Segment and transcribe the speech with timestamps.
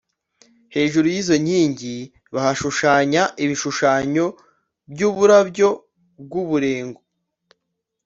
[0.75, 1.95] Hejuru y’izo nkingi
[2.33, 4.25] bahashushanya ibishushanyo
[4.91, 5.69] by’uburabyo
[6.23, 7.01] bw’uburengo